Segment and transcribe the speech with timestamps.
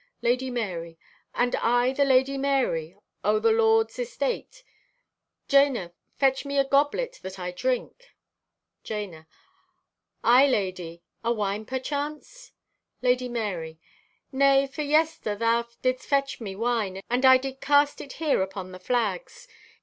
[0.23, 0.97] _)(Lady Marye)
[1.35, 4.63] "And I the Lady Marye, o' the lord's estate!
[5.47, 8.15] Jana, fetch me a goblet that I drink."
[8.83, 9.27] (Jana)
[10.23, 11.03] "Aye, lady.
[11.23, 12.51] A wine, perchance?"
[13.03, 13.77] (Lady Marye)
[14.31, 18.71] "Nay, for yester thou didst fetch me wine, and I did cast it here upon
[18.71, 19.47] the flags.